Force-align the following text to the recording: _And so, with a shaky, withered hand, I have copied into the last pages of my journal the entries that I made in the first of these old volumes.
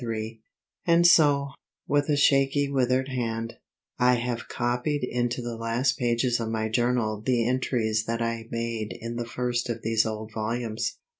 _And 0.87 1.05
so, 1.05 1.49
with 1.87 2.09
a 2.09 2.17
shaky, 2.17 2.67
withered 2.67 3.09
hand, 3.09 3.57
I 3.99 4.15
have 4.15 4.47
copied 4.47 5.03
into 5.03 5.43
the 5.43 5.55
last 5.55 5.99
pages 5.99 6.39
of 6.39 6.49
my 6.49 6.69
journal 6.69 7.21
the 7.23 7.47
entries 7.47 8.05
that 8.05 8.19
I 8.19 8.47
made 8.49 8.97
in 8.99 9.17
the 9.17 9.25
first 9.25 9.69
of 9.69 9.83
these 9.83 10.03
old 10.03 10.31
volumes. 10.33 10.97